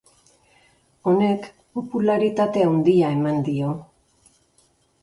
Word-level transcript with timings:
Honek 1.11 1.45
popularitate 1.75 2.65
handia 2.71 3.13
eman 3.19 3.41
dio. 3.53 3.79